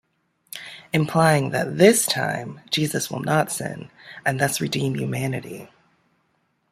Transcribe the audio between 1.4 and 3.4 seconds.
that this time Jesus will